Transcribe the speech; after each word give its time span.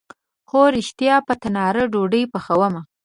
هو 0.49 0.61
ریښتیا، 0.75 1.15
په 1.27 1.33
تناره 1.41 1.83
ډوډۍ 1.93 2.23
پخومه 2.33 2.81